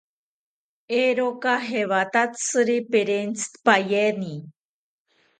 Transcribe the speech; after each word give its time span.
¿Eeroka 1.01 1.53
jewatatziri 1.67 2.77
perentzipaeni? 2.91 4.33